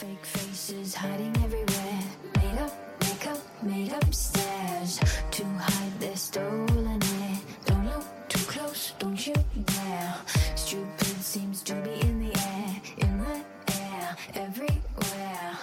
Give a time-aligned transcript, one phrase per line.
[0.00, 2.00] Fake faces hiding everywhere.
[2.36, 4.98] Made up makeup, made up stares
[5.30, 7.36] to hide their stolen air.
[7.66, 9.34] Don't look too close, don't you
[9.66, 10.14] dare.
[10.56, 13.44] Stupid seems to be in the air, in the
[13.74, 15.58] air, everywhere.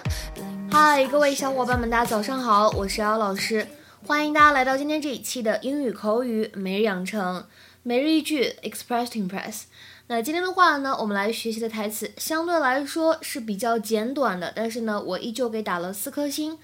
[0.69, 3.67] 嗨，各位小伙伴们，大家早上好，我是姚老师，
[4.05, 7.43] 欢迎大家来到今天这一期的英语口语每日养成
[7.81, 9.63] 每日一句 Express to Impress。
[10.09, 16.57] 那今天的话呢，我们来学习的台词相对来说是比较简短的，但是呢，我依旧给打了四颗星，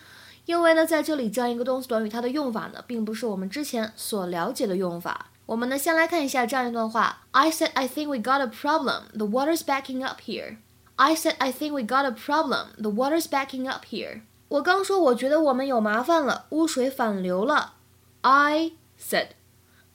[0.46, 5.28] 因为呢，在这里这样一个动词短语，它的用法呢，并不是我们之前所了解的用法。
[5.46, 9.10] 我们呢，先来看一下这样一段话：I said I think we got a problem.
[9.14, 10.56] The water's backing up here.
[10.96, 12.68] I said I think we got a problem.
[12.78, 14.22] The water's backing up here.
[14.48, 17.74] 我刚说我觉得我们有麻烦了，污水反流了。
[18.22, 19.32] I said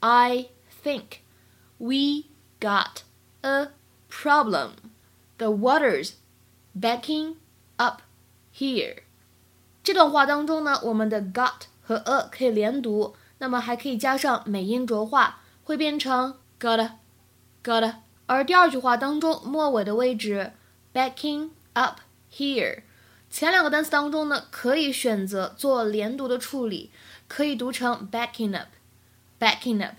[0.01, 0.51] I
[0.85, 1.21] think
[1.79, 2.27] we
[2.61, 3.05] got
[3.43, 3.69] a
[4.11, 4.71] problem.
[5.37, 6.13] The water's
[6.79, 7.37] backing
[7.77, 8.03] up
[8.53, 9.03] here.
[9.83, 16.91] 这段话当中呢，我们的 got 和 a 可以连读，那么还可以加上美音浊化，会变成 got,
[17.63, 17.95] got.。
[18.27, 20.53] 而第二句话当中末尾的位置
[20.93, 22.83] backing up here，
[23.31, 26.91] 前两个单词当中呢，可以选择做连读的处理，
[27.27, 28.69] 可以读成 backing up
[29.41, 29.95] backing up。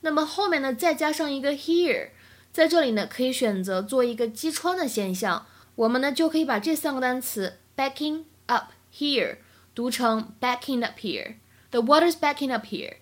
[0.00, 2.08] 那么后面呢，再加上一个 here，
[2.57, 9.37] 在这里呢，可以选择做一个击穿的现象，我们呢就可以把这三个单词 backing up here
[9.73, 12.97] 读成 backing up here。The water's backing up here。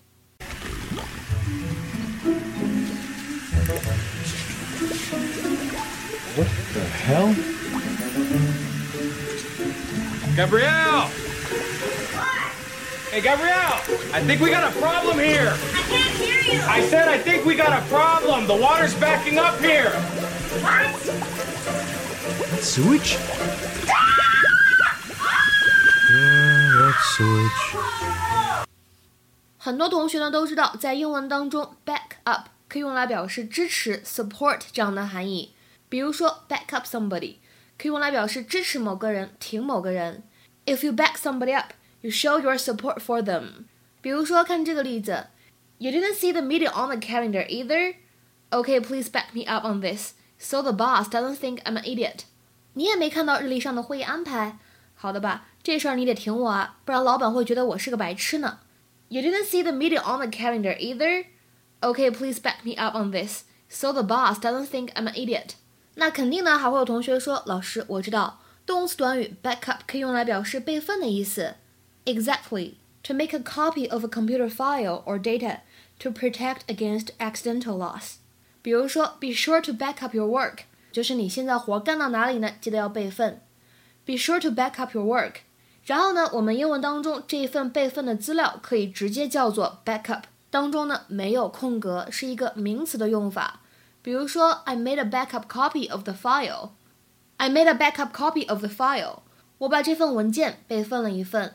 [6.34, 7.34] What the hell?
[10.34, 11.25] Gabrielle!
[13.10, 13.80] Hey, Gabrielle!
[14.12, 15.52] I think we got a problem here.
[15.52, 16.62] I can't hear you.
[16.66, 18.46] I said I think we got a problem.
[18.46, 19.90] The water's backing up here.
[20.62, 20.96] What?
[22.62, 23.18] Sewage?
[26.10, 27.60] Yeah, that's sewage.
[29.58, 35.54] 很多同学呢都知道，在英文当中，back up 可以用来表示支持、support 这样的含义。
[35.88, 37.36] 比如说，back up somebody
[37.78, 40.22] 可以用来表示支持某个人、挺某个人。
[40.64, 43.64] If you back somebody up, you show your support for them。
[44.00, 45.26] 比如说，看这个例子，
[45.78, 47.96] You didn't see the meeting on the calendar either.
[48.50, 52.20] Okay, please back me up on this, so the boss doesn't think I'm an idiot.
[52.74, 54.58] 你也没看到日历上的会议安排，
[54.94, 55.46] 好的吧？
[55.62, 58.60] 这事儿你得挺我啊，不然老板会觉得我是个白痴呢。
[59.08, 61.26] You didn't see the meeting on the calendar either.
[61.80, 65.54] Okay, please back me up on this, so the boss doesn't think I'm an idiot.
[65.96, 71.56] 那肯定呢，还会有同学说，老师，我知道动词短语 back up 可以用来表示备份的意思。
[72.06, 72.74] Exactly,
[73.04, 75.60] to make a copy of a computer file or data
[76.00, 78.16] to protect against accidental loss.
[78.60, 82.50] 比如说，be sure to back up your work，就是你现在活干到哪里呢？
[82.60, 83.40] 记得要备份。
[84.04, 85.36] Be sure to back up your work。
[85.84, 93.60] 然后呢，我们英文当中这一份备份的资料可以直接叫做 backup，当中呢没有空格，是一个名词的用法。
[94.02, 99.20] 比如说，I made a backup copy of the file。I made a backup copy of the file。
[99.58, 101.54] 我把这份文件备份了一份。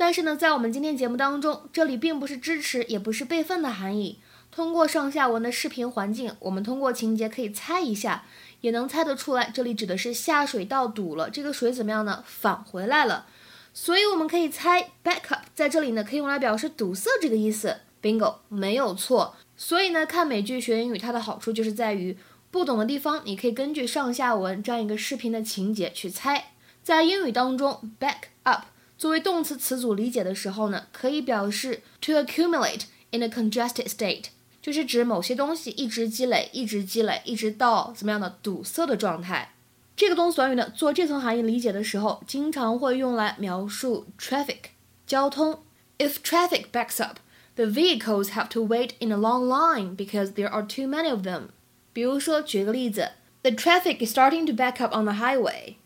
[0.00, 4.18] 但是呢，在我们今天节目当中，这里并不是支持，也不是备份的含义。
[4.50, 8.24] 通过上下文的视频环境，我们通过情节可以猜一下，
[8.62, 12.24] 也能猜得出来，这里指的是下水道堵了，这个水怎么样呢？
[12.26, 13.26] 返回来了。
[13.74, 17.76] 所以我们可以猜 backup 在这里呢，可以用来表示堵塞这个意思。
[18.00, 19.36] Bingo，没有错。
[19.58, 22.16] 所以呢，看美剧学英语，它的好处就是在于
[22.50, 26.52] 不懂的地方，你可以根据上下文这样一个视频的情节去猜。
[26.82, 28.62] 在英语当中，back up
[29.00, 34.24] 作为动词词组理解的时候呢，可以表示 to accumulate in a congested state，
[34.60, 39.54] 就是指某些东西一直积累，一直积累，一直到怎么样的堵塞的状态。
[39.96, 44.58] 这个动词短语呢，做这层含义理解的时候，经常会用来描述 traffic
[45.06, 45.62] 交通。
[45.96, 47.20] If traffic backs up,
[47.54, 51.26] the vehicles have to wait in a long line because there are too many of
[51.26, 51.44] them.
[51.94, 55.76] 比如说，举个例子，The traffic is starting to back up on the highway.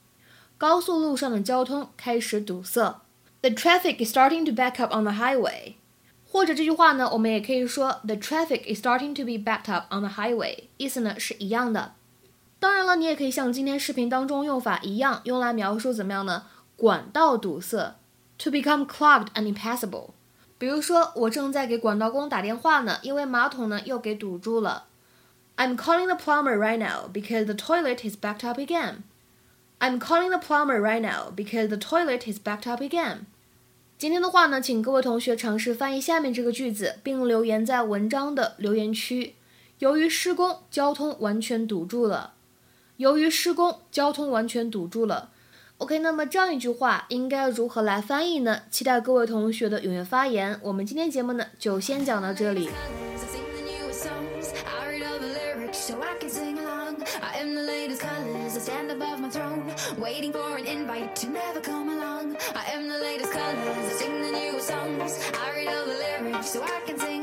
[0.59, 3.03] 高速路上的交通开始堵塞。
[3.44, 5.76] The traffic is starting to back up on the highway.
[6.32, 10.66] 或者这句话呢，我们也可以说 The traffic is starting to be backed up on the highway.
[10.78, 11.94] 意思呢是一样的。
[12.60, 16.44] 当然了，你也可以像今天视频当中用法一样，用来描述怎么样呢？
[16.76, 17.96] 管道堵塞，
[18.38, 20.10] to become clogged and impassable。
[20.58, 24.88] 比如说，我正在给管道工打电话呢，因为马桶呢又给堵住了。
[25.56, 29.04] I'm calling the plumber right now because the toilet is backed up again.
[29.80, 33.26] I'm calling the plumber right now because the toilet is backed up again.
[34.05, 39.35] 今天的话呢请各位同学尝试翻译下面这个句子并留言在文章的留言区。
[39.79, 42.35] 由于施工交通完全堵住了
[42.99, 45.31] 由于施工交通完全堵住了。
[45.79, 48.65] Ok 那么这样一句话应该如何来翻译呢？
[48.71, 50.61] 期待各位同学的踊跃发言。
[50.63, 52.69] 我们今天节目呢就先讲到这里。
[66.55, 67.14] so I can say.